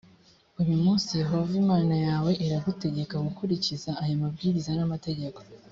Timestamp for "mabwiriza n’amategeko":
4.21-5.39